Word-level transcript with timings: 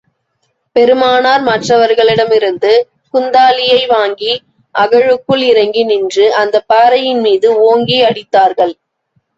பெருமானார் 0.75 1.41
மற்றவர்களிடமிருந்து 1.41 2.71
குந்தாலியை 3.13 3.87
வாங்கி, 3.87 4.33
அகழுக்குள் 4.75 5.43
இறங்கி 5.43 5.83
நின்று 5.83 6.33
அந்தப் 6.35 6.67
பாறையின் 6.67 7.19
மீது 7.19 7.47
ஓங்கி 7.63 8.01
அடித்தார்கள். 8.03 8.75